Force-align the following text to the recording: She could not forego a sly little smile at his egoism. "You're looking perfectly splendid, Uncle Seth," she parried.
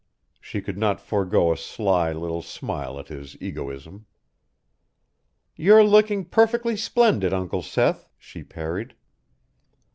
She 0.39 0.61
could 0.61 0.79
not 0.79 0.99
forego 0.99 1.51
a 1.51 1.55
sly 1.57 2.11
little 2.11 2.41
smile 2.41 2.97
at 2.97 3.09
his 3.09 3.37
egoism. 3.39 4.07
"You're 5.55 5.83
looking 5.83 6.25
perfectly 6.25 6.75
splendid, 6.75 7.33
Uncle 7.33 7.61
Seth," 7.61 8.09
she 8.17 8.41
parried. 8.43 8.95